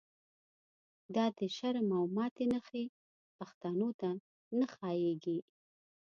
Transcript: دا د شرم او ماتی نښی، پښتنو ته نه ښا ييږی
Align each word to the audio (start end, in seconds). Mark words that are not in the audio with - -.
دا 1.15 1.25
د 1.37 1.39
شرم 1.55 1.89
او 1.97 2.03
ماتی 2.15 2.45
نښی، 2.51 2.85
پښتنو 3.37 3.89
ته 4.01 4.09
نه 4.57 4.65
ښا 4.73 4.89
ييږی 5.03 5.39